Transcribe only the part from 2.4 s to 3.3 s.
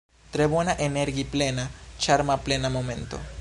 plena momento